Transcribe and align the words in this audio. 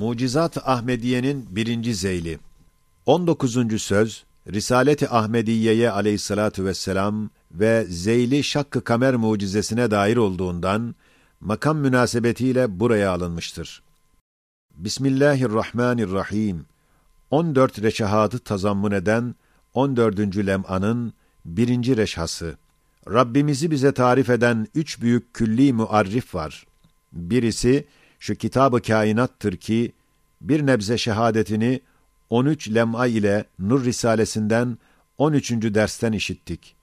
Mucizat 0.00 0.68
Ahmediye'nin 0.68 1.46
birinci 1.50 1.94
zeyli. 1.94 2.38
19. 3.06 3.82
söz, 3.82 4.24
Risalet-i 4.52 5.08
Ahmediye'ye 5.08 5.90
aleyhissalatu 5.90 6.64
vesselam 6.64 7.30
ve 7.52 7.86
zeyli 7.88 8.44
şakkı 8.44 8.84
kamer 8.84 9.16
mucizesine 9.16 9.90
dair 9.90 10.16
olduğundan, 10.16 10.94
makam 11.40 11.78
münasebetiyle 11.78 12.80
buraya 12.80 13.10
alınmıştır. 13.10 13.82
Bismillahirrahmanirrahim. 14.76 16.66
14 17.30 17.82
reşahatı 17.82 18.38
tazammun 18.38 18.92
eden 18.92 19.34
14. 19.74 20.18
lem'anın 20.36 21.12
birinci 21.44 21.96
reşhası. 21.96 22.56
Rabbimizi 23.08 23.70
bize 23.70 23.92
tarif 23.92 24.30
eden 24.30 24.66
üç 24.74 25.00
büyük 25.00 25.34
külli 25.34 25.72
muarrif 25.72 26.34
var. 26.34 26.66
Birisi, 27.12 27.86
şu 28.20 28.34
kitabı 28.34 28.82
kainattır 28.82 29.56
ki, 29.56 29.92
bir 30.40 30.66
nebze 30.66 30.98
şehadetini 30.98 31.80
13 32.30 32.74
lem'a 32.74 33.06
ile 33.06 33.44
Nur 33.58 33.84
Risalesinden 33.84 34.78
13. 35.18 35.50
dersten 35.50 36.12
işittik. 36.12 36.76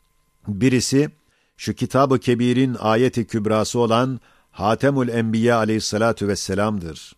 Birisi, 0.47 1.09
şu 1.57 1.73
kitabı 1.73 2.19
kebirin 2.19 2.75
ayeti 2.79 3.27
kübrası 3.27 3.79
olan 3.79 4.19
Hatemül 4.51 5.09
Enbiya 5.09 5.57
aleyhissalatu 5.57 6.27
vesselam'dır. 6.27 7.15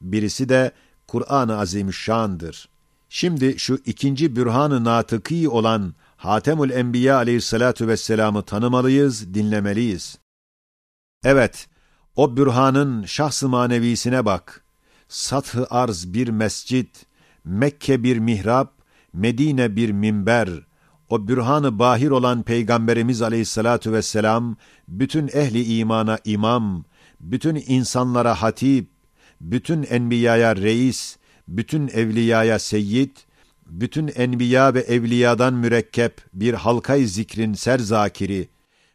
Birisi 0.00 0.48
de 0.48 0.72
Kur'an-ı 1.06 1.58
Azimüşşan'dır. 1.58 2.68
Şimdi 3.08 3.58
şu 3.58 3.78
ikinci 3.86 4.36
bürhan-ı 4.36 4.84
natıkî 4.84 5.48
olan 5.48 5.94
Hatemül 6.16 6.70
Enbiya 6.70 7.16
aleyhissalatu 7.16 7.88
vesselam'ı 7.88 8.42
tanımalıyız, 8.42 9.34
dinlemeliyiz. 9.34 10.18
Evet, 11.24 11.68
o 12.16 12.36
bürhanın 12.36 13.04
şahs-ı 13.04 13.48
manevisine 13.48 14.24
bak. 14.24 14.64
Sath-ı 15.08 15.66
arz 15.70 16.14
bir 16.14 16.28
mescit, 16.28 17.06
Mekke 17.44 18.02
bir 18.02 18.18
mihrap, 18.18 18.72
Medine 19.12 19.76
bir 19.76 19.90
minber, 19.90 20.48
o 21.08 21.28
bürhan-ı 21.28 21.78
bahir 21.78 22.10
olan 22.10 22.42
Peygamberimiz 22.42 23.22
aleyhissalatu 23.22 23.92
vesselam, 23.92 24.56
bütün 24.88 25.28
ehli 25.28 25.78
imana 25.78 26.18
imam, 26.24 26.84
bütün 27.20 27.62
insanlara 27.66 28.42
hatip, 28.42 28.88
bütün 29.40 29.82
enbiyaya 29.82 30.56
reis, 30.56 31.16
bütün 31.48 31.88
evliyaya 31.88 32.58
seyyid, 32.58 33.16
bütün 33.66 34.08
enbiya 34.08 34.74
ve 34.74 34.80
evliyadan 34.80 35.54
mürekkep 35.54 36.20
bir 36.34 36.54
halkay 36.54 37.04
zikrin 37.04 37.54
serzakiri, 37.54 38.48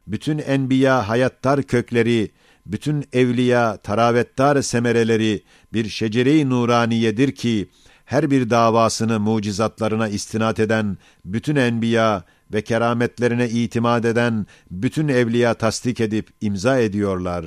bütün 0.07 0.37
enbiya 0.37 1.09
hayattar 1.09 1.63
kökleri, 1.63 2.31
bütün 2.71 3.05
evliya 3.13 3.77
taravettar 3.77 4.61
semereleri 4.61 5.43
bir 5.73 5.89
şecere-i 5.89 6.49
nuraniyedir 6.49 7.31
ki, 7.31 7.69
her 8.05 8.31
bir 8.31 8.49
davasını 8.49 9.19
mucizatlarına 9.19 10.07
istinat 10.07 10.59
eden 10.59 10.97
bütün 11.25 11.55
enbiya 11.55 12.23
ve 12.53 12.61
kerametlerine 12.61 13.49
itimat 13.49 14.05
eden 14.05 14.45
bütün 14.71 15.07
evliya 15.07 15.53
tasdik 15.53 15.99
edip 15.99 16.29
imza 16.41 16.79
ediyorlar. 16.79 17.45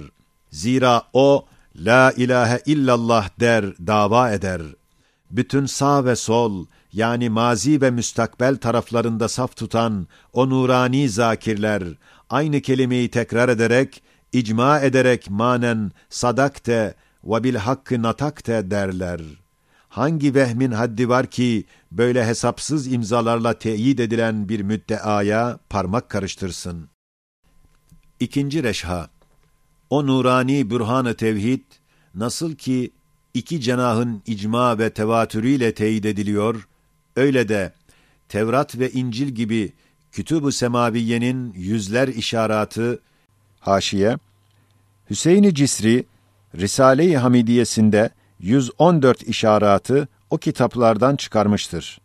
Zira 0.51 1.03
o, 1.13 1.47
La 1.77 2.13
ilahe 2.17 2.61
illallah 2.67 3.41
der, 3.41 3.65
dava 3.87 4.31
eder. 4.31 4.63
Bütün 5.31 5.67
sağ 5.67 6.05
ve 6.05 6.17
sol, 6.17 6.67
yani 6.93 7.29
mazi 7.29 7.81
ve 7.81 7.91
müstakbel 7.91 8.57
taraflarında 8.57 9.29
saf 9.29 9.57
tutan 9.57 10.07
o 10.33 10.51
nurani 10.51 11.09
zakirler, 11.09 11.83
aynı 12.31 12.61
kelimeyi 12.61 13.11
tekrar 13.11 13.49
ederek, 13.49 14.03
icma 14.33 14.81
ederek 14.81 15.31
manen 15.31 15.93
sadakte 16.09 16.95
ve 17.25 17.45
bil 17.45 17.55
hakkı 17.55 18.03
natakte 18.03 18.71
derler. 18.71 19.21
Hangi 19.89 20.35
vehmin 20.35 20.71
haddi 20.71 21.09
var 21.09 21.27
ki, 21.27 21.65
böyle 21.93 22.27
hesapsız 22.27 22.93
imzalarla 22.93 23.59
teyit 23.59 24.01
edilen 24.01 24.49
bir 24.49 24.61
müddeaya 24.61 25.59
parmak 25.69 26.09
karıştırsın? 26.09 26.89
İkinci 28.21 28.63
reşha 28.63 29.11
o 29.91 30.07
nurani 30.07 30.71
bürhan-ı 30.71 31.15
tevhid, 31.15 31.65
nasıl 32.15 32.55
ki 32.55 32.91
iki 33.35 33.61
cenahın 33.61 34.23
icma 34.27 34.79
ve 34.79 34.91
tevatürüyle 34.91 35.75
teyit 35.75 36.07
ediliyor, 36.07 36.69
öyle 37.17 37.49
de 37.49 37.73
Tevrat 38.29 38.79
ve 38.79 38.91
İncil 38.91 39.29
gibi 39.29 39.73
kütüb-ü 40.13 40.53
semaviyenin 40.53 41.53
yüzler 41.53 42.09
işaratı, 42.09 43.01
haşiye, 43.61 44.19
Hüseyin-i 45.11 45.55
Cisri, 45.55 46.07
Risale-i 46.57 47.17
Hamidiyesinde 47.17 48.11
114 48.41 49.23
işaratı 49.23 50.09
o 50.31 50.39
kitaplardan 50.39 51.17
çıkarmıştır. 51.17 52.01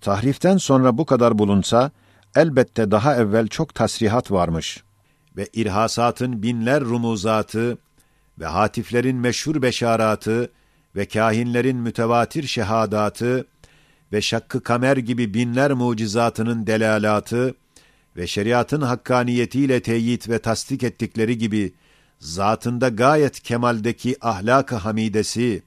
Tahriften 0.00 0.56
sonra 0.56 0.98
bu 0.98 1.06
kadar 1.06 1.38
bulunsa, 1.38 1.90
elbette 2.36 2.90
daha 2.90 3.16
evvel 3.16 3.48
çok 3.48 3.74
tasrihat 3.74 4.30
varmış.'' 4.30 4.88
ve 5.38 5.48
irhasatın 5.52 6.42
binler 6.42 6.80
rumuzatı 6.80 7.78
ve 8.38 8.46
hatiflerin 8.46 9.16
meşhur 9.16 9.62
beşaratı 9.62 10.50
ve 10.96 11.06
kahinlerin 11.08 11.76
mütevatir 11.76 12.46
şehadatı 12.46 13.46
ve 14.12 14.22
şakkı 14.22 14.62
kamer 14.62 14.96
gibi 14.96 15.34
binler 15.34 15.72
mucizatının 15.72 16.66
delalatı 16.66 17.54
ve 18.18 18.26
şeriatın 18.26 18.80
hakkaniyetiyle 18.80 19.80
teyit 19.80 20.28
ve 20.28 20.38
tasdik 20.38 20.82
ettikleri 20.82 21.38
gibi 21.38 21.72
zatında 22.18 22.88
gayet 22.88 23.40
kemaldeki 23.40 24.16
ahlak-ı 24.20 24.74
hamidesi 24.74 25.62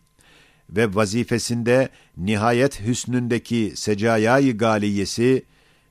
ve 0.69 0.95
vazifesinde 0.95 1.89
nihayet 2.17 2.81
hüsnündeki 2.81 3.73
secayayı 3.75 4.57
galiyesi 4.57 5.45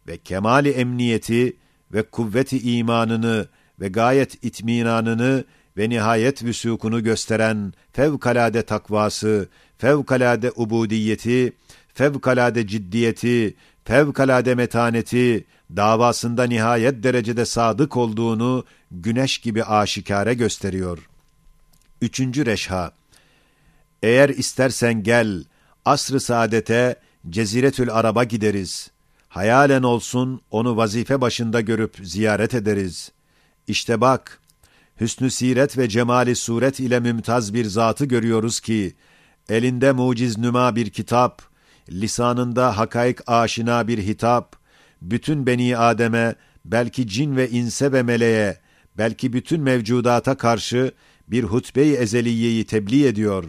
ve 0.08 0.16
kemali 0.16 0.70
emniyeti 0.70 1.56
ve 1.92 2.02
kuvveti 2.02 2.76
imanını 2.78 3.48
ve 3.80 3.88
gayet 3.88 4.44
itminanını 4.44 5.44
ve 5.76 5.88
nihayet 5.88 6.44
vüsukunu 6.44 7.02
gösteren 7.02 7.72
fevkalade 7.92 8.62
takvası, 8.62 9.48
fevkalade 9.78 10.50
ubudiyeti, 10.56 11.52
fevkalade 11.94 12.66
ciddiyeti, 12.66 13.54
fevkalade 13.90 14.54
metaneti, 14.54 15.46
davasında 15.76 16.44
nihayet 16.44 17.02
derecede 17.02 17.44
sadık 17.44 17.96
olduğunu 17.96 18.64
güneş 18.90 19.38
gibi 19.38 19.64
aşikare 19.64 20.34
gösteriyor. 20.34 21.08
Üçüncü 22.00 22.46
reşha 22.46 22.92
Eğer 24.02 24.28
istersen 24.28 25.02
gel, 25.02 25.44
asr-ı 25.84 26.20
saadete, 26.20 26.96
Ceziretül 27.30 27.90
Arab'a 27.90 28.24
gideriz. 28.24 28.90
Hayalen 29.28 29.82
olsun, 29.82 30.40
onu 30.50 30.76
vazife 30.76 31.20
başında 31.20 31.60
görüp 31.60 31.96
ziyaret 32.02 32.54
ederiz.'' 32.54 33.12
İşte 33.66 34.00
bak, 34.00 34.40
hüsnü 35.00 35.30
siret 35.30 35.78
ve 35.78 35.88
cemali 35.88 36.36
suret 36.36 36.80
ile 36.80 37.00
mümtaz 37.00 37.54
bir 37.54 37.64
zatı 37.64 38.04
görüyoruz 38.04 38.60
ki, 38.60 38.94
elinde 39.48 39.92
muciz 39.92 40.38
nüma 40.38 40.76
bir 40.76 40.90
kitap, 40.90 41.49
lisanında 41.90 42.78
hakaik 42.78 43.18
aşina 43.26 43.88
bir 43.88 43.98
hitap, 43.98 44.56
bütün 45.02 45.46
beni 45.46 45.76
Adem'e, 45.76 46.34
belki 46.64 47.08
cin 47.08 47.36
ve 47.36 47.50
inse 47.50 47.92
ve 47.92 48.02
meleğe, 48.02 48.58
belki 48.98 49.32
bütün 49.32 49.60
mevcudata 49.60 50.34
karşı 50.34 50.92
bir 51.28 51.44
hutbe-i 51.44 51.92
ezeliyeyi 51.92 52.64
tebliğ 52.64 53.06
ediyor. 53.06 53.44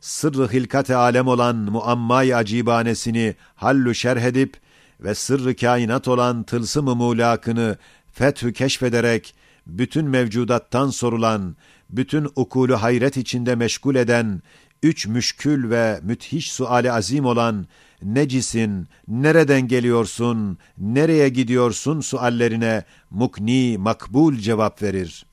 Sırrı 0.00 0.52
hilkat-ı 0.52 0.98
alem 0.98 1.26
olan 1.26 1.56
muammay 1.56 2.34
acibanesini 2.34 3.34
hallu 3.54 3.94
şerh 3.94 4.22
edip 4.22 4.56
ve 5.00 5.14
sırrı 5.14 5.56
kainat 5.56 6.08
olan 6.08 6.42
tılsım-ı 6.42 6.94
mulakını 6.94 7.76
fethü 8.12 8.52
keşfederek 8.52 9.34
bütün 9.66 10.08
mevcudattan 10.08 10.90
sorulan, 10.90 11.56
bütün 11.90 12.28
ukulu 12.36 12.82
hayret 12.82 13.16
içinde 13.16 13.54
meşgul 13.54 13.94
eden, 13.94 14.42
üç 14.82 15.06
müşkül 15.06 15.70
ve 15.70 16.00
müthiş 16.02 16.52
suali 16.52 16.92
azim 16.92 17.24
olan, 17.24 17.66
necisin, 18.02 18.88
nereden 19.08 19.68
geliyorsun, 19.68 20.58
nereye 20.78 21.28
gidiyorsun 21.28 22.00
suallerine 22.00 22.84
mukni, 23.10 23.78
makbul 23.78 24.36
cevap 24.36 24.82
verir. 24.82 25.26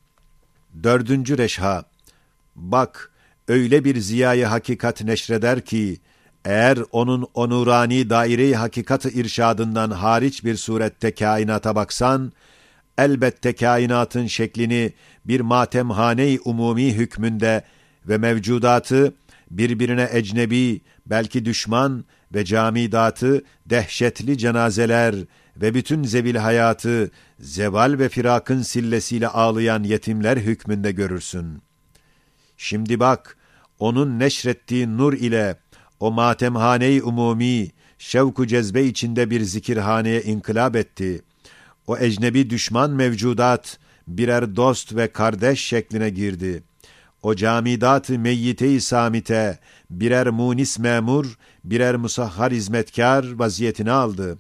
Dördüncü 0.84 1.38
reşha, 1.38 1.84
bak, 2.56 3.12
öyle 3.48 3.84
bir 3.84 4.00
ziyayı 4.00 4.46
hakikat 4.46 5.04
neşreder 5.04 5.62
ki, 5.62 5.98
eğer 6.46 6.80
onun 6.92 7.28
onurani 7.34 8.10
daire-i 8.10 8.56
hakikati 8.56 9.10
irşadından 9.10 9.92
hariç 9.92 10.44
bir 10.44 10.56
surette 10.56 11.16
kainata 11.16 11.76
baksan, 11.76 12.32
elbette 12.98 13.56
kainatın 13.56 14.28
şeklini 14.28 14.94
bir 15.26 15.42
matemhane-i 15.42 16.40
umumi 16.46 16.94
hükmünde 16.94 17.64
ve 18.08 18.18
mevcudatı 18.18 19.14
birbirine 19.52 20.10
ecnebi, 20.12 20.82
belki 21.06 21.46
düşman 21.46 22.06
ve 22.34 22.46
camidatı 22.46 23.44
dehşetli 23.66 24.38
cenazeler 24.38 25.16
ve 25.58 25.74
bütün 25.74 26.04
zevil 26.04 26.36
hayatı 26.36 27.12
zeval 27.40 28.00
ve 28.00 28.10
firakın 28.10 28.62
sillesiyle 28.62 29.28
ağlayan 29.28 29.84
yetimler 29.84 30.38
hükmünde 30.38 30.92
görürsün. 30.92 31.62
Şimdi 32.58 33.00
bak, 33.00 33.38
onun 33.80 34.20
neşrettiği 34.20 34.98
nur 34.98 35.14
ile 35.14 35.58
o 36.00 36.12
matemhane-i 36.12 37.04
umumi, 37.04 37.72
şevku 37.98 38.48
cezbe 38.48 38.84
içinde 38.84 39.30
bir 39.30 39.42
zikirhaneye 39.42 40.22
inkılap 40.22 40.76
etti. 40.76 41.22
O 41.88 41.98
ecnebi 41.98 42.50
düşman 42.50 42.92
mevcudat 42.92 43.80
birer 44.08 44.56
dost 44.56 44.96
ve 44.96 45.08
kardeş 45.08 45.60
şekline 45.60 46.10
girdi. 46.10 46.64
O 47.26 47.36
camidat-ı 47.36 48.20
meyyite-i 48.20 48.82
samite 48.82 49.60
birer 49.90 50.28
munis 50.28 50.80
memur, 50.80 51.38
birer 51.64 51.96
musahhar 51.96 52.54
hizmetkar 52.54 53.32
vaziyetini 53.32 53.92
aldı. 53.92 54.38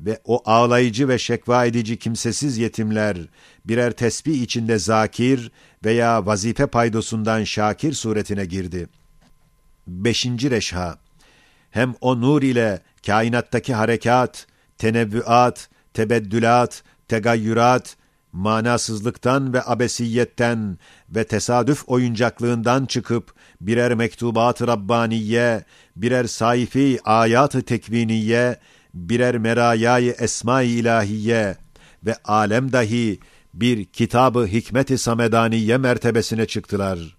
Ve 0.00 0.20
o 0.24 0.42
ağlayıcı 0.44 1.08
ve 1.08 1.18
şekva 1.18 1.64
edici 1.64 1.98
kimsesiz 1.98 2.58
yetimler 2.58 3.18
birer 3.64 3.92
tesbih 3.92 4.42
içinde 4.42 4.78
zakir 4.78 5.52
veya 5.84 6.26
vazife 6.26 6.66
paydosundan 6.66 7.44
şakir 7.44 7.92
suretine 7.92 8.44
girdi. 8.44 8.88
Beşinci 9.86 10.50
reşha 10.50 10.98
hem 11.70 11.94
o 12.00 12.20
nur 12.20 12.42
ile 12.42 12.80
kainattaki 13.06 13.74
harekat, 13.74 14.46
tenevvüat, 14.78 15.68
tebeddülat, 15.94 16.82
tegayyürat, 17.08 17.96
manasızlıktan 18.34 19.52
ve 19.52 19.62
abesiyetten 19.66 20.78
ve 21.10 21.24
tesadüf 21.24 21.84
oyuncaklığından 21.86 22.86
çıkıp 22.86 23.34
birer 23.60 23.94
mektubat-ı 23.94 24.66
Rabbaniye, 24.66 25.64
birer 25.96 26.24
sayfi 26.24 26.98
ayat-ı 27.04 27.62
tekviniye, 27.62 28.58
birer 28.94 29.38
merayayı 29.38 30.14
esma-i 30.18 30.68
ilahiye 30.68 31.56
ve 32.04 32.16
alem 32.24 32.72
dahi 32.72 33.20
bir 33.54 33.84
kitabı 33.84 34.46
hikmet-i 34.46 34.98
samedaniye 34.98 35.78
mertebesine 35.78 36.46
çıktılar. 36.46 37.16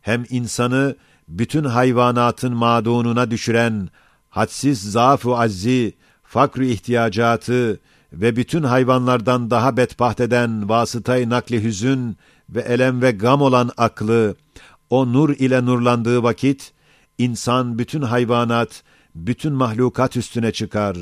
Hem 0.00 0.24
insanı 0.30 0.96
bütün 1.28 1.64
hayvanatın 1.64 2.54
madununa 2.54 3.30
düşüren 3.30 3.88
hadsiz 4.28 4.82
zaaf-ı 4.92 5.36
azzi, 5.36 5.94
fakr 6.22 6.60
ihtiyacatı 6.60 7.80
ve 8.20 8.36
bütün 8.36 8.62
hayvanlardan 8.62 9.50
daha 9.50 9.76
bedbaht 9.76 10.20
eden 10.20 10.68
vasıtayı 10.68 11.30
nakli 11.30 11.64
hüzün 11.64 12.16
ve 12.50 12.60
elem 12.60 13.02
ve 13.02 13.10
gam 13.10 13.42
olan 13.42 13.70
aklı, 13.76 14.36
o 14.90 15.12
nur 15.12 15.30
ile 15.30 15.66
nurlandığı 15.66 16.22
vakit, 16.22 16.72
insan 17.18 17.78
bütün 17.78 18.02
hayvanat, 18.02 18.82
bütün 19.14 19.52
mahlukat 19.52 20.16
üstüne 20.16 20.52
çıkar. 20.52 20.96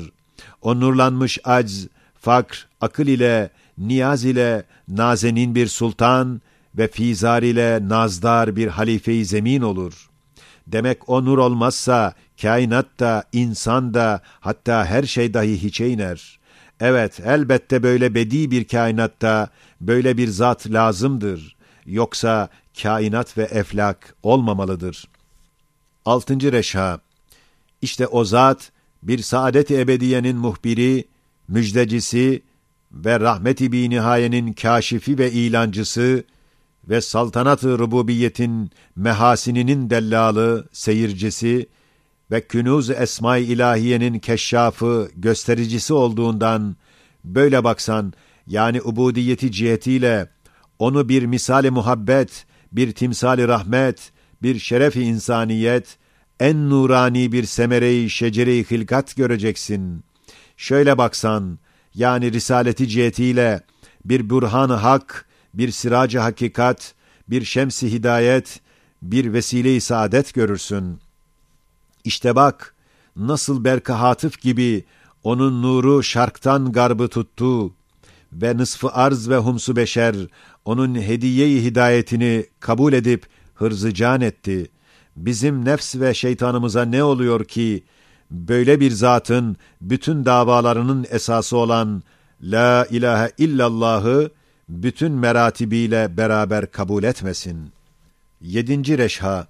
O 0.61 0.79
nurlanmış 0.79 1.39
acz, 1.43 1.87
fakr, 2.21 2.67
akıl 2.81 3.07
ile, 3.07 3.49
niyaz 3.77 4.25
ile 4.25 4.63
nazenin 4.87 5.55
bir 5.55 5.67
sultan 5.67 6.41
ve 6.77 6.87
fizar 6.87 7.43
ile 7.43 7.79
nazdar 7.89 8.55
bir 8.55 8.67
halife-i 8.67 9.25
zemin 9.25 9.61
olur. 9.61 10.09
Demek 10.67 11.09
o 11.09 11.25
nur 11.25 11.37
olmazsa 11.37 12.13
kainat 12.41 12.99
da, 12.99 13.23
insan 13.33 13.93
da, 13.93 14.21
hatta 14.39 14.85
her 14.85 15.03
şey 15.03 15.33
dahi 15.33 15.63
hiçe 15.63 15.89
iner. 15.89 16.39
Evet, 16.79 17.19
elbette 17.25 17.83
böyle 17.83 18.15
bedi 18.15 18.51
bir 18.51 18.67
kainatta 18.67 19.49
böyle 19.81 20.17
bir 20.17 20.27
zat 20.27 20.71
lazımdır. 20.71 21.55
Yoksa 21.85 22.49
kainat 22.81 23.37
ve 23.37 23.43
eflak 23.43 24.15
olmamalıdır. 24.23 25.07
Altıncı 26.05 26.51
reşha 26.51 26.99
İşte 27.81 28.07
o 28.07 28.25
zat 28.25 28.71
bir 29.03 29.19
saadet-i 29.19 29.79
ebediyenin 29.79 30.37
muhbiri, 30.37 31.05
müjdecisi 31.47 32.41
ve 32.91 33.19
rahmet-i 33.19 33.71
binihayenin 33.71 34.53
kâşifi 34.53 35.17
ve 35.17 35.31
ilancısı 35.31 36.23
ve 36.89 37.01
saltanat-ı 37.01 37.79
rububiyetin 37.79 38.71
mehasininin 38.95 39.89
dellalı, 39.89 40.67
seyircisi 40.71 41.67
ve 42.31 42.47
künuz 42.47 42.89
esma-i 42.89 43.43
ilahiyenin 43.43 44.19
keşşafı, 44.19 45.09
göstericisi 45.15 45.93
olduğundan 45.93 46.75
böyle 47.23 47.63
baksan 47.63 48.13
yani 48.47 48.81
ubudiyeti 48.81 49.51
cihetiyle 49.51 50.29
onu 50.79 51.09
bir 51.09 51.23
misali 51.25 51.69
muhabbet, 51.71 52.45
bir 52.71 52.91
timsali 52.91 53.47
rahmet, 53.47 54.11
bir 54.41 54.59
şerefi 54.59 55.01
insaniyet, 55.01 55.97
en 56.39 56.69
nurani 56.69 57.31
bir 57.31 57.43
semere-i 57.43 58.09
şecere-i 58.09 58.71
hilkat 58.71 59.15
göreceksin. 59.15 60.03
Şöyle 60.57 60.97
baksan, 60.97 61.59
yani 61.95 62.33
risaleti 62.33 62.87
cihetiyle 62.87 63.61
bir 64.05 64.29
burhan 64.29 64.69
hak, 64.69 65.25
bir 65.53 65.71
siracı 65.71 66.19
hakikat, 66.19 66.93
bir 67.29 67.45
şemsi 67.45 67.91
hidayet, 67.91 68.59
bir 69.01 69.33
vesile-i 69.33 69.81
saadet 69.81 70.33
görürsün. 70.33 71.04
İşte 72.05 72.35
bak, 72.35 72.75
nasıl 73.15 73.63
berka 73.63 73.99
hatıf 73.99 74.41
gibi 74.41 74.85
onun 75.23 75.61
nuru 75.61 76.03
şarktan 76.03 76.71
garbı 76.71 77.07
tuttu 77.07 77.73
ve 78.33 78.57
nısfı 78.57 78.89
arz 78.91 79.29
ve 79.29 79.37
humsu 79.37 79.75
beşer 79.75 80.15
onun 80.65 80.95
hediye-i 80.95 81.63
hidayetini 81.63 82.45
kabul 82.59 82.93
edip 82.93 83.25
hırzı 83.55 83.93
can 83.93 84.21
etti. 84.21 84.71
Bizim 85.15 85.65
nefs 85.65 85.95
ve 85.95 86.13
şeytanımıza 86.13 86.85
ne 86.85 87.03
oluyor 87.03 87.45
ki, 87.45 87.83
böyle 88.31 88.79
bir 88.79 88.91
zatın 88.91 89.57
bütün 89.81 90.25
davalarının 90.25 91.05
esası 91.09 91.57
olan 91.57 92.03
La 92.41 92.85
ilahe 92.89 93.31
illallahı 93.37 94.31
bütün 94.69 95.11
meratibiyle 95.11 96.17
beraber 96.17 96.71
kabul 96.71 97.03
etmesin. 97.03 97.71
Yedinci 98.41 98.97
reşha, 98.97 99.47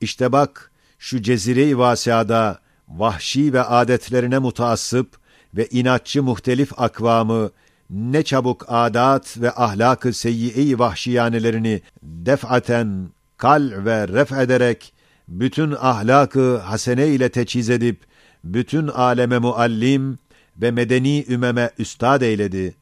işte 0.00 0.32
bak 0.32 0.71
şu 1.02 1.22
cezire-i 1.22 1.78
vasiada 1.78 2.58
vahşi 2.88 3.52
ve 3.52 3.62
adetlerine 3.62 4.38
mutaassıp 4.38 5.16
ve 5.54 5.66
inatçı 5.66 6.22
muhtelif 6.22 6.80
akvamı 6.80 7.50
ne 7.90 8.22
çabuk 8.22 8.64
adat 8.68 9.38
ve 9.38 9.50
ahlak-ı 9.50 10.12
seyyi 10.12 10.78
vahşiyanelerini 10.78 11.82
defaten 12.02 13.08
kal 13.36 13.72
ve 13.84 14.08
ref 14.08 14.32
ederek 14.32 14.94
bütün 15.28 15.74
ahlakı 15.80 16.58
hasene 16.58 17.08
ile 17.08 17.28
teçhiz 17.28 17.70
edip 17.70 18.00
bütün 18.44 18.88
aleme 18.88 19.38
muallim 19.38 20.18
ve 20.56 20.70
medeni 20.70 21.24
ümeme 21.28 21.70
üstad 21.78 22.22
eyledi. 22.22 22.74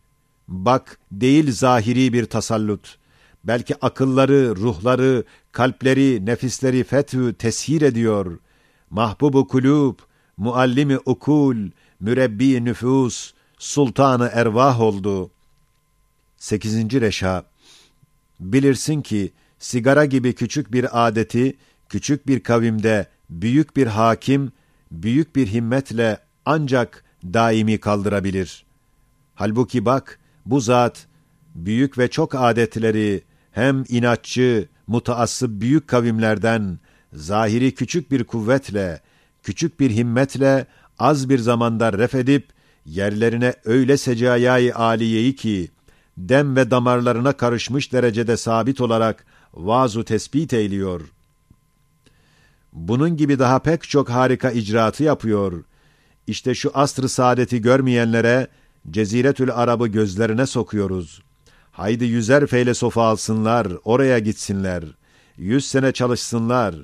Bak 0.49 0.99
değil 1.13 1.53
zahiri 1.53 2.13
bir 2.13 2.27
tasallut. 2.27 3.00
Belki 3.45 3.75
akılları, 3.81 4.57
ruhları, 4.57 5.25
kalpleri, 5.53 6.27
nefisleri 6.27 6.85
fethü 6.85 7.35
teshir 7.35 7.83
ediyor. 7.83 8.39
Mahbubu 8.91 9.49
kulub, 9.49 9.99
muallimi 10.37 10.99
ukul, 10.99 11.57
mürebbi 12.01 12.65
nüfus, 12.65 13.33
sultanı 13.59 14.31
ervah 14.33 14.81
oldu. 14.81 15.31
Sekizinci 16.37 17.01
reşa 17.01 17.45
Bilirsin 18.41 19.03
ki 19.03 19.33
sigara 19.59 20.05
gibi 20.05 20.35
küçük 20.35 20.73
bir 20.73 21.07
adeti, 21.09 21.57
küçük 21.89 22.27
bir 22.27 22.41
kavimde 22.41 23.07
büyük 23.31 23.77
bir 23.77 23.87
hakim, 23.87 24.53
büyük 24.91 25.37
bir 25.37 25.47
himmetle 25.47 26.19
ancak 26.45 27.05
daimi 27.25 27.79
kaldırabilir. 27.79 28.65
Halbuki 29.35 29.85
bak, 29.85 30.19
bu 30.47 30.61
zat, 30.61 31.07
büyük 31.55 31.99
ve 31.99 32.09
çok 32.09 32.35
adetleri 32.35 33.23
hem 33.53 33.85
inatçı, 33.89 34.69
mutaassıp 34.87 35.61
büyük 35.61 35.89
kavimlerden, 35.89 36.79
zahiri 37.13 37.75
küçük 37.75 38.11
bir 38.11 38.25
kuvvetle, 38.25 39.01
küçük 39.43 39.81
bir 39.81 39.91
himmetle 39.91 40.67
az 40.99 41.29
bir 41.29 41.39
zamanda 41.39 41.93
ref 41.93 42.15
edip, 42.15 42.49
yerlerine 42.87 43.55
öyle 43.65 43.97
secayayı 43.97 44.77
aliyeyi 44.77 45.37
ki, 45.37 45.71
dem 46.19 46.57
ve 46.57 46.71
damarlarına 46.71 47.33
karışmış 47.33 47.93
derecede 47.93 48.37
sabit 48.37 48.81
olarak 48.81 49.25
vazu 49.55 50.05
tespit 50.05 50.53
eyliyor. 50.53 51.01
Bunun 52.73 53.17
gibi 53.17 53.39
daha 53.39 53.59
pek 53.59 53.83
çok 53.83 54.11
harika 54.11 54.51
icraatı 54.51 55.05
yapıyor. 55.05 55.65
İşte 56.27 56.55
şu 56.55 56.71
asr-ı 56.75 57.09
saadeti 57.09 57.63
görmeyenlere 57.63 58.49
Ceziretül 58.91 59.51
Arab'ı 59.51 59.87
gözlerine 59.87 60.47
sokuyoruz. 60.47 61.23
Haydi 61.73 62.05
yüzer 62.05 62.47
feylesofu 62.47 63.03
alsınlar, 63.03 63.69
oraya 63.85 64.19
gitsinler. 64.19 64.85
Yüz 65.37 65.67
sene 65.67 65.93
çalışsınlar. 65.93 66.75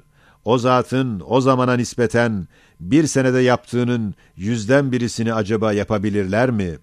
O 0.45 0.59
zatın 0.59 1.23
o 1.27 1.41
zamana 1.41 1.75
nispeten 1.75 2.49
bir 2.81 3.07
senede 3.07 3.41
yaptığının 3.41 4.15
yüzden 4.37 4.93
birisini 4.93 5.35
acaba 5.35 5.73
yapabilirler 5.73 6.51
mi? 6.51 6.79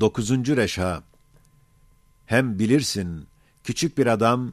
Dokuzuncu 0.00 0.56
reşha 0.56 1.02
Hem 2.26 2.58
bilirsin, 2.58 3.26
küçük 3.64 3.98
bir 3.98 4.06
adam, 4.06 4.52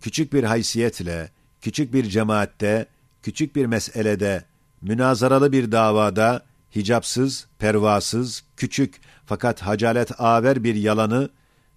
küçük 0.00 0.32
bir 0.32 0.44
haysiyetle, 0.44 1.30
küçük 1.60 1.94
bir 1.94 2.04
cemaatte, 2.04 2.86
küçük 3.22 3.56
bir 3.56 3.66
meselede, 3.66 4.44
münazaralı 4.82 5.52
bir 5.52 5.72
davada, 5.72 6.44
hicapsız, 6.76 7.46
pervasız, 7.58 8.44
küçük 8.56 9.00
fakat 9.26 9.62
hacalet 9.62 10.20
aver 10.20 10.64
bir 10.64 10.74
yalanı 10.74 11.30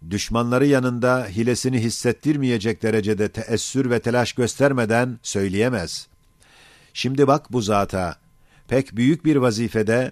düşmanları 0.10 0.66
yanında 0.66 1.26
hilesini 1.26 1.80
hissettirmeyecek 1.80 2.84
derecede 2.84 3.30
teessür 3.30 3.90
ve 3.90 4.00
telaş 4.00 4.34
göstermeden 4.34 5.20
söyleyemez. 5.24 6.08
Şimdi 6.94 7.28
bak 7.28 7.52
bu 7.52 7.62
zata, 7.62 8.16
pek 8.68 8.96
büyük 8.96 9.26
bir 9.26 9.36
vazifede, 9.36 10.12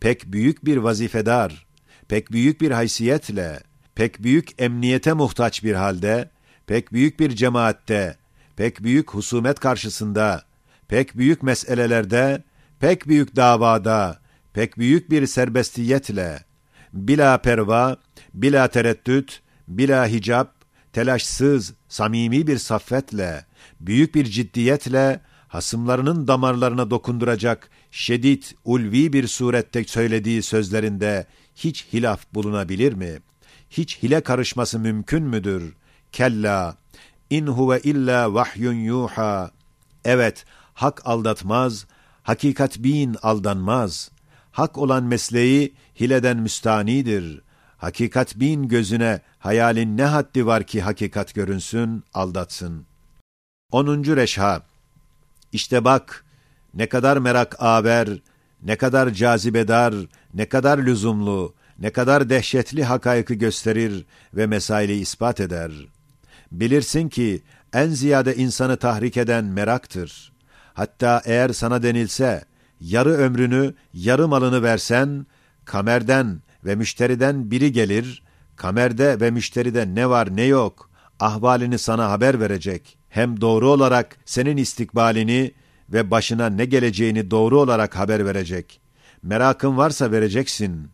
pek 0.00 0.26
büyük 0.26 0.64
bir 0.64 0.76
vazifedar, 0.76 1.66
pek 2.08 2.32
büyük 2.32 2.60
bir 2.60 2.70
haysiyetle, 2.70 3.60
pek 3.94 4.22
büyük 4.22 4.62
emniyete 4.62 5.12
muhtaç 5.12 5.64
bir 5.64 5.74
halde, 5.74 6.30
pek 6.66 6.92
büyük 6.92 7.20
bir 7.20 7.30
cemaatte, 7.30 8.16
pek 8.56 8.82
büyük 8.82 9.10
husumet 9.10 9.60
karşısında, 9.60 10.42
pek 10.88 11.16
büyük 11.16 11.42
meselelerde, 11.42 12.42
pek 12.80 13.08
büyük 13.08 13.36
davada, 13.36 14.18
pek 14.52 14.78
büyük 14.78 15.10
bir 15.10 15.26
serbestiyetle, 15.26 16.44
bila 16.94 17.38
perva, 17.38 17.96
bila 18.34 18.68
tereddüt, 18.68 19.42
bila 19.68 20.06
hicap, 20.06 20.54
telaşsız, 20.92 21.74
samimi 21.88 22.46
bir 22.46 22.58
saffetle, 22.58 23.44
büyük 23.80 24.14
bir 24.14 24.24
ciddiyetle, 24.24 25.20
hasımlarının 25.48 26.28
damarlarına 26.28 26.90
dokunduracak 26.90 27.70
şedid, 27.90 28.42
ulvi 28.64 29.12
bir 29.12 29.26
surette 29.26 29.84
söylediği 29.84 30.42
sözlerinde 30.42 31.26
hiç 31.54 31.86
hilaf 31.92 32.34
bulunabilir 32.34 32.92
mi? 32.92 33.18
Hiç 33.70 34.02
hile 34.02 34.20
karışması 34.20 34.78
mümkün 34.78 35.22
müdür? 35.22 35.74
Kella, 36.12 36.76
in 37.30 37.46
huve 37.46 37.80
illa 37.80 38.34
vahyun 38.34 38.74
yuha. 38.74 39.50
Evet, 40.04 40.44
hak 40.74 41.02
aldatmaz, 41.04 41.86
hakikat 42.22 42.78
bin 42.78 43.16
aldanmaz. 43.22 44.10
Hak 44.54 44.78
olan 44.78 45.04
mesleği 45.04 45.74
hileden 46.00 46.36
müstanidir. 46.36 47.42
Hakikat 47.76 48.36
bin 48.36 48.68
gözüne 48.68 49.20
hayalin 49.38 49.96
ne 49.96 50.04
haddi 50.04 50.46
var 50.46 50.64
ki 50.64 50.82
hakikat 50.82 51.34
görünsün, 51.34 52.04
aldatsın. 52.14 52.86
Onuncu 53.70 54.16
reşha. 54.16 54.62
İşte 55.52 55.84
bak, 55.84 56.24
ne 56.74 56.88
kadar 56.88 57.16
merak 57.16 57.62
aver, 57.62 58.08
ne 58.62 58.76
kadar 58.76 59.10
cazibedar, 59.10 59.94
ne 60.34 60.48
kadar 60.48 60.78
lüzumlu, 60.78 61.54
ne 61.78 61.90
kadar 61.90 62.30
dehşetli 62.30 62.84
hakaykı 62.84 63.34
gösterir 63.34 64.06
ve 64.34 64.46
mesaili 64.46 64.94
ispat 64.94 65.40
eder. 65.40 65.72
Bilirsin 66.52 67.08
ki 67.08 67.42
en 67.72 67.88
ziyade 67.88 68.36
insanı 68.36 68.76
tahrik 68.76 69.16
eden 69.16 69.44
meraktır. 69.44 70.32
Hatta 70.74 71.22
eğer 71.24 71.48
sana 71.52 71.82
denilse, 71.82 72.44
yarı 72.84 73.10
ömrünü, 73.10 73.74
yarı 73.94 74.28
malını 74.28 74.62
versen, 74.62 75.26
kamerden 75.64 76.42
ve 76.64 76.74
müşteriden 76.74 77.50
biri 77.50 77.72
gelir, 77.72 78.22
kamerde 78.56 79.20
ve 79.20 79.30
müşteride 79.30 79.94
ne 79.94 80.08
var 80.08 80.36
ne 80.36 80.44
yok, 80.44 80.90
ahvalini 81.20 81.78
sana 81.78 82.10
haber 82.10 82.40
verecek. 82.40 82.98
Hem 83.08 83.40
doğru 83.40 83.70
olarak 83.70 84.16
senin 84.24 84.56
istikbalini 84.56 85.52
ve 85.88 86.10
başına 86.10 86.46
ne 86.46 86.64
geleceğini 86.64 87.30
doğru 87.30 87.60
olarak 87.60 87.96
haber 87.96 88.26
verecek. 88.26 88.80
Merakın 89.22 89.76
varsa 89.76 90.12
vereceksin. 90.12 90.88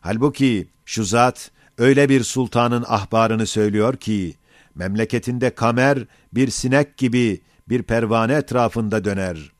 Halbuki 0.00 0.68
şu 0.84 1.04
zat 1.04 1.50
öyle 1.78 2.08
bir 2.08 2.24
sultanın 2.24 2.84
ahbarını 2.88 3.46
söylüyor 3.46 3.96
ki, 3.96 4.34
memleketinde 4.74 5.50
kamer 5.50 5.98
bir 6.32 6.50
sinek 6.50 6.96
gibi 6.96 7.40
bir 7.68 7.82
pervane 7.82 8.34
etrafında 8.34 9.04
döner. 9.04 9.55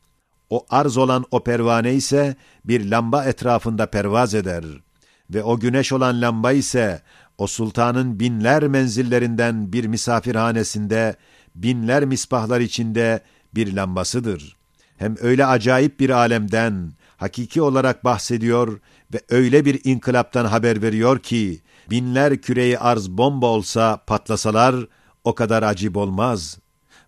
O 0.50 0.67
arz 0.71 0.97
olan 0.97 1.25
o 1.31 1.45
pervane 1.45 1.95
ise 1.95 2.37
bir 2.65 2.91
lamba 2.91 3.25
etrafında 3.25 3.87
pervaz 3.87 4.35
eder. 4.35 4.65
Ve 5.31 5.43
o 5.43 5.59
güneş 5.59 5.93
olan 5.93 6.21
lamba 6.21 6.53
ise 6.53 7.03
o 7.38 7.47
sultanın 7.47 8.21
binler 8.21 8.69
menzillerinden 8.69 9.73
bir 9.73 9.85
misafirhanesinde, 9.85 11.17
binler 11.55 12.05
misbahlar 12.05 12.61
içinde 12.61 13.21
bir 13.55 13.73
lambasıdır. 13.73 14.57
Hem 14.97 15.17
öyle 15.21 15.47
acayip 15.47 16.00
bir 16.00 16.11
alemden, 16.11 16.93
hakiki 17.17 17.62
olarak 17.62 18.05
bahsediyor 18.05 18.81
ve 19.15 19.21
öyle 19.29 19.65
bir 19.65 19.81
inkılaptan 19.85 20.45
haber 20.45 20.83
veriyor 20.83 21.19
ki, 21.19 21.61
binler 21.91 22.37
küreyi 22.37 22.79
arz 22.79 23.11
bomba 23.11 23.47
olsa 23.47 23.97
patlasalar, 24.07 24.76
o 25.25 25.35
kadar 25.35 25.62
acip 25.62 25.97
olmaz. 25.97 26.59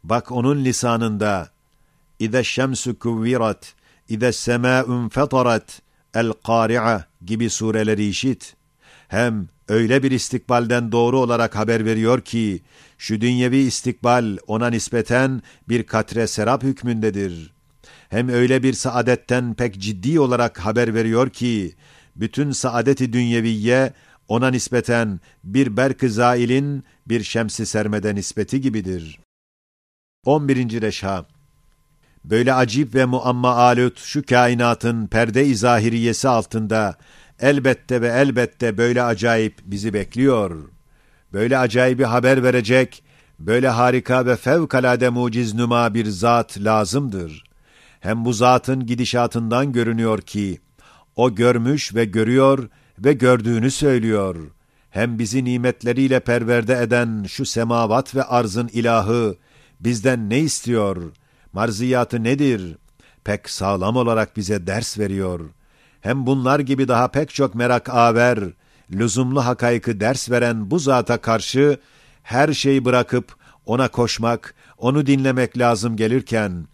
Bak 0.05 0.33
onun 0.33 0.65
lisanında, 0.65 1.49
İze 2.19 2.45
şemsu 2.45 2.99
kuvvirat, 2.99 3.75
İze 4.09 4.33
semâ'un 4.33 5.09
fetarat, 5.09 5.83
El-Kâri'a 6.15 7.05
gibi 7.25 7.51
sureleri 7.51 8.07
işit. 8.07 8.57
Hem 9.09 9.49
öyle 9.69 10.03
bir 10.03 10.11
istikbalden 10.11 10.93
doğru 10.93 11.19
olarak 11.19 11.57
haber 11.57 11.85
veriyor 11.85 12.21
ki, 12.21 12.63
şu 12.99 13.21
dünyevi 13.21 13.57
istikbal 13.57 14.37
ona 14.47 14.71
nispeten 14.71 15.43
bir 15.69 15.83
katre 15.83 16.27
serap 16.27 16.63
hükmündedir. 16.63 17.53
Hem 18.09 18.29
öyle 18.29 18.63
bir 18.63 18.73
saadetten 18.73 19.55
pek 19.55 19.79
ciddi 19.79 20.21
olarak 20.21 20.59
haber 20.59 20.95
veriyor 20.95 21.31
ki, 21.31 21.75
bütün 22.17 22.53
saadeti 22.53 23.13
dünyeviye 23.13 23.93
ona 24.29 24.51
nispeten 24.51 25.21
bir 25.45 25.77
berk 25.77 26.03
zailin 26.03 26.85
bir 27.07 27.23
şemsi 27.23 27.67
sermede 27.67 28.15
nispeti 28.15 28.61
gibidir. 28.61 29.21
11. 30.25 30.83
Reşha 30.83 31.27
Böyle 32.25 32.55
acip 32.55 32.95
ve 32.95 33.05
muamma 33.05 33.55
alut 33.55 33.99
şu 33.99 34.27
kainatın 34.27 35.07
perde-i 35.07 35.57
zahiriyesi 35.57 36.29
altında 36.29 36.97
elbette 37.41 38.01
ve 38.03 38.09
elbette 38.09 38.79
böyle 38.79 39.03
acayip 39.03 39.59
bizi 39.65 39.93
bekliyor. 39.93 40.69
Böyle 41.33 41.59
acayibi 41.59 42.05
haber 42.05 42.43
verecek, 42.43 43.03
böyle 43.39 43.69
harika 43.69 44.27
ve 44.27 44.37
fevkalade 44.37 45.09
muciz 45.09 45.55
numa 45.55 45.95
bir 45.95 46.07
zat 46.07 46.59
lazımdır. 46.59 47.45
Hem 48.01 48.25
bu 48.25 48.33
zatın 48.33 48.87
gidişatından 48.87 49.73
görünüyor 49.73 50.21
ki, 50.21 50.61
o 51.17 51.35
görmüş 51.35 51.95
ve 51.95 52.05
görüyor 52.05 52.69
ve 52.99 53.13
gördüğünü 53.13 53.71
söylüyor. 53.71 54.37
Hem 54.91 55.19
bizi 55.19 55.45
nimetleriyle 55.45 56.21
perverde 56.21 56.83
eden 56.83 57.25
şu 57.29 57.47
semavat 57.47 58.15
ve 58.15 58.23
arzın 58.23 58.69
ilahı 58.69 59.37
bizden 59.81 60.31
ne 60.31 60.39
istiyor? 60.39 61.13
Marziyatı 61.59 62.25
nedir? 62.25 62.77
Pek 63.25 63.51
sağlam 63.51 63.97
olarak 63.97 64.37
bize 64.37 64.67
ders 64.67 64.99
veriyor. 64.99 65.41
Hem 66.01 66.27
bunlar 66.27 66.61
gibi 66.61 66.89
daha 66.89 67.09
pek 67.09 67.35
çok 67.35 67.55
merak 67.55 67.89
aver, 67.89 68.39
lüzumlu 68.91 69.47
hakaykı 69.47 70.01
ders 70.01 70.31
veren 70.31 70.71
bu 70.71 70.79
zata 70.79 71.21
karşı 71.21 71.79
her 72.23 72.53
şeyi 72.53 72.85
bırakıp 72.85 73.37
ona 73.67 73.89
koşmak, 73.89 74.55
onu 74.77 75.07
dinlemek 75.07 75.59
lazım 75.59 75.97
gelirken, 75.97 76.69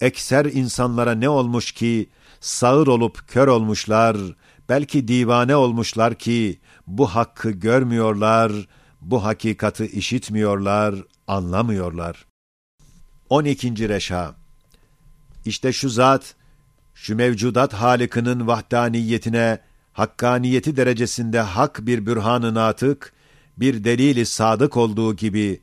ekser 0.00 0.44
insanlara 0.44 1.12
ne 1.12 1.28
olmuş 1.28 1.72
ki, 1.72 2.08
sağır 2.40 2.86
olup 2.86 3.28
kör 3.28 3.48
olmuşlar, 3.48 4.16
belki 4.68 5.08
divane 5.08 5.56
olmuşlar 5.56 6.14
ki, 6.14 6.60
bu 6.86 7.06
hakkı 7.06 7.50
görmüyorlar, 7.50 8.52
bu 9.00 9.24
hakikati 9.24 9.86
işitmiyorlar, 9.86 10.94
anlamıyorlar. 11.26 12.28
12. 13.30 13.88
Reşha 13.88 14.34
İşte 15.44 15.72
şu 15.72 15.88
zat, 15.88 16.34
şu 16.94 17.16
mevcudat 17.16 17.72
halikinin 17.72 18.46
vahdaniyetine, 18.46 19.58
hakkaniyeti 19.92 20.76
derecesinde 20.76 21.40
hak 21.40 21.86
bir 21.86 22.06
bürhan-ı 22.06 22.54
natık, 22.54 23.12
bir 23.56 23.84
delili 23.84 24.26
sadık 24.26 24.76
olduğu 24.76 25.16
gibi, 25.16 25.60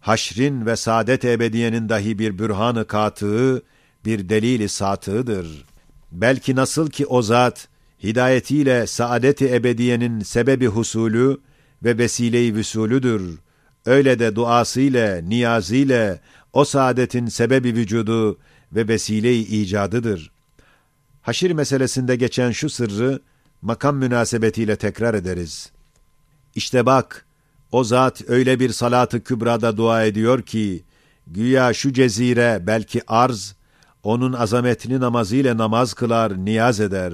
haşrin 0.00 0.66
ve 0.66 0.76
saadet 0.76 1.24
ebediyenin 1.24 1.88
dahi 1.88 2.18
bir 2.18 2.38
bürhan-ı 2.38 2.86
katığı, 2.86 3.62
bir 4.04 4.28
delili 4.28 4.68
satığıdır. 4.68 5.64
Belki 6.12 6.56
nasıl 6.56 6.90
ki 6.90 7.06
o 7.06 7.22
zat, 7.22 7.68
hidayetiyle 8.02 8.86
saadet-i 8.86 9.54
ebediyenin 9.54 10.20
sebebi 10.20 10.66
husulü 10.66 11.40
ve 11.84 11.98
vesile-i 11.98 12.54
vüsulüdür. 12.54 13.38
Öyle 13.86 14.18
de 14.18 14.36
duasıyla, 14.36 15.20
niyazıyla 15.20 16.18
o 16.56 16.64
saadetin 16.64 17.26
sebebi 17.26 17.74
vücudu 17.74 18.38
ve 18.72 18.88
vesile-i 18.88 19.60
icadıdır. 19.62 20.30
Haşir 21.22 21.50
meselesinde 21.50 22.16
geçen 22.16 22.50
şu 22.50 22.70
sırrı 22.70 23.20
makam 23.62 23.96
münasebetiyle 23.96 24.76
tekrar 24.76 25.14
ederiz. 25.14 25.70
İşte 26.54 26.86
bak, 26.86 27.26
o 27.72 27.84
zat 27.84 28.22
öyle 28.28 28.60
bir 28.60 28.70
salatı 28.70 29.24
kübrada 29.24 29.76
dua 29.76 30.04
ediyor 30.04 30.42
ki, 30.42 30.84
güya 31.26 31.74
şu 31.74 31.92
cezire 31.92 32.62
belki 32.66 33.02
arz, 33.06 33.54
onun 34.02 34.32
azametini 34.32 35.00
namazıyla 35.00 35.58
namaz 35.58 35.94
kılar, 35.94 36.44
niyaz 36.44 36.80
eder. 36.80 37.12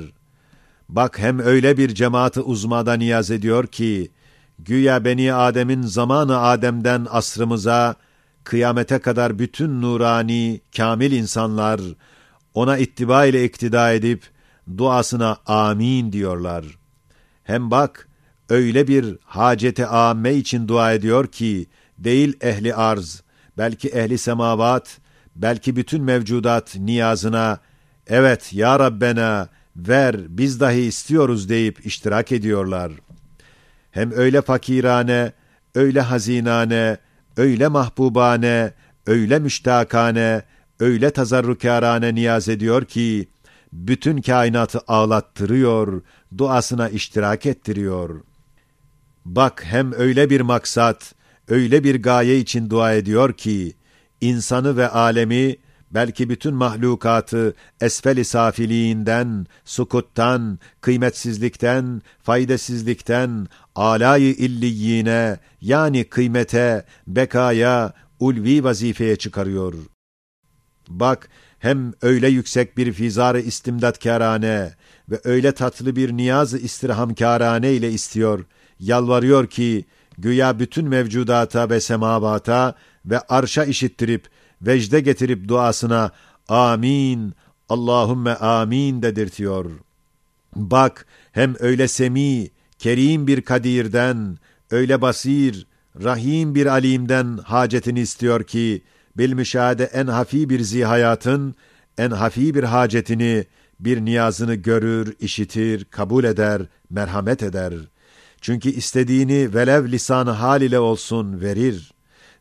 Bak 0.89 1.19
hem 1.19 1.39
öyle 1.39 1.77
bir 1.77 1.95
cemaati 1.95 2.41
uzmada 2.41 2.95
niyaz 2.95 3.31
ediyor 3.31 3.67
ki, 3.67 4.11
güya 4.59 5.05
Beni 5.05 5.35
Adem'in 5.35 5.83
zamanı 5.83 6.39
Adem'den 6.39 7.07
asrımıza, 7.11 7.97
kıyamete 8.45 8.99
kadar 8.99 9.39
bütün 9.39 9.83
nurani, 9.83 10.61
kamil 10.77 11.13
insanlar, 11.13 11.81
ona 12.55 12.79
ittiba 12.79 13.27
ile 13.27 13.45
iktida 13.45 13.93
edip, 13.93 14.23
duasına 14.77 15.37
amin 15.47 16.13
diyorlar. 16.13 16.65
Hem 17.45 17.71
bak, 17.71 18.09
öyle 18.49 18.89
bir 18.89 19.19
hacete 19.25 19.87
âme 19.87 20.35
için 20.35 20.69
dua 20.69 20.93
ediyor 20.93 21.27
ki, 21.27 21.67
değil 21.99 22.33
ehli 22.41 22.75
arz, 22.75 23.23
belki 23.59 23.89
ehli 23.89 24.19
semavat, 24.19 24.99
belki 25.37 25.77
bütün 25.77 26.03
mevcudat 26.03 26.77
niyazına, 26.77 27.59
evet 28.07 28.53
ya 28.53 28.79
Rabbena, 28.79 29.49
ver 29.77 30.17
biz 30.29 30.61
dahi 30.61 30.81
istiyoruz 30.81 31.49
deyip 31.49 31.87
iştirak 31.87 32.33
ediyorlar. 32.33 32.93
Hem 33.91 34.13
öyle 34.13 34.43
fakirane, 34.43 35.33
öyle 35.75 36.01
hazinane, 36.01 36.99
öyle 37.37 37.69
mahbubane, 37.69 38.73
öyle 39.07 39.39
müştakane, 39.39 40.43
öyle 40.81 41.11
tazarrukârane 41.11 42.15
niyaz 42.15 42.49
ediyor 42.49 42.85
ki, 42.85 43.29
bütün 43.73 44.23
kainatı 44.23 44.81
ağlattırıyor, 44.89 46.03
duasına 46.39 46.89
iştirak 46.89 47.47
ettiriyor. 47.47 48.21
Bak 49.25 49.63
hem 49.65 49.93
öyle 49.93 50.31
bir 50.31 50.41
maksat, 50.41 51.15
öyle 51.49 51.85
bir 51.85 52.03
gaye 52.03 52.39
için 52.39 52.71
dua 52.71 52.93
ediyor 52.93 53.33
ki, 53.33 53.75
insanı 54.21 54.77
ve 54.77 54.89
alemi, 54.89 55.57
belki 55.95 56.29
bütün 56.29 56.55
mahlukatı 56.55 57.55
esfel-i 57.81 58.25
safiliğinden, 58.25 59.47
sukuttan, 59.65 60.59
kıymetsizlikten, 60.81 62.03
faydasızlıktan, 62.23 63.49
alay-ı 63.75 64.33
illiyine, 64.33 65.39
yani 65.61 66.05
kıymete, 66.05 66.85
bekaya, 67.07 67.93
ulvi 68.21 68.65
vazifeye 68.65 69.17
çıkarıyor. 69.17 69.75
Bak, 70.89 71.29
hem 71.59 71.93
öyle 72.03 72.29
yüksek 72.29 72.77
bir 72.77 72.93
fizar-ı 72.93 73.41
istimdatkârane 73.41 74.73
ve 75.11 75.21
öyle 75.25 75.53
tatlı 75.53 75.97
bir 75.97 76.13
niyaz-ı 76.13 76.59
istirhamkârane 76.59 77.73
ile 77.73 77.91
istiyor, 77.91 78.45
yalvarıyor 78.79 79.47
ki, 79.47 79.85
güya 80.19 80.59
bütün 80.59 80.89
mevcudata 80.89 81.71
ve 81.71 81.81
semavata 81.81 82.75
ve 83.05 83.21
arşa 83.21 83.65
işittirip, 83.65 84.29
vecde 84.63 85.01
getirip 85.01 85.49
duasına, 85.49 86.11
amin, 86.49 87.35
Allahümme 87.69 88.35
amin 88.35 89.03
dedirtiyor. 89.03 89.71
Bak, 90.57 91.07
hem 91.33 91.55
öyle 91.59 91.89
semi, 91.89 92.49
kerim 92.79 93.27
bir 93.27 93.43
kadirden, 93.43 94.39
öyle 94.71 95.01
basir, 95.03 95.67
rahim 96.03 96.55
bir 96.55 96.67
alimden 96.67 97.39
hacetini 97.45 98.01
istiyor 98.01 98.45
ki, 98.45 98.83
bilmüşahede 99.19 99.85
en 99.85 100.07
hafi 100.07 100.51
bir 100.51 100.61
zihayatın, 100.61 101.55
en 101.99 102.11
hafi 102.11 102.55
bir 102.55 102.65
hacetini, 102.65 103.45
bir 103.81 104.05
niyazını 104.05 104.55
görür, 104.55 105.17
işitir, 105.21 105.85
kabul 105.85 106.25
eder, 106.25 106.63
merhamet 106.91 107.43
eder. 107.43 107.75
Çünkü 108.41 108.69
istediğini 108.69 109.55
velev 109.55 109.93
lisan 109.93 110.27
hal 110.27 110.63
ile 110.63 110.79
olsun 110.79 111.41
verir. 111.41 111.93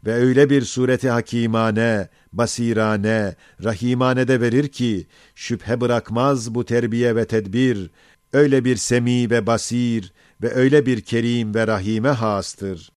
Ve 0.05 0.13
öyle 0.13 0.49
bir 0.49 0.61
sureti 0.61 1.09
hakimane, 1.09 2.09
basirane, 2.33 3.35
rahimane 3.63 4.27
de 4.27 4.41
verir 4.41 4.67
ki, 4.67 5.07
şüphe 5.35 5.81
bırakmaz 5.81 6.55
bu 6.55 6.65
terbiye 6.65 7.15
ve 7.15 7.25
tedbir, 7.27 7.91
öyle 8.33 8.65
bir 8.65 8.75
semi 8.75 9.29
ve 9.29 9.47
basir 9.47 10.13
ve 10.41 10.53
öyle 10.53 10.85
bir 10.85 11.01
kerim 11.01 11.55
ve 11.55 11.67
rahime 11.67 12.09
hastır. 12.09 12.91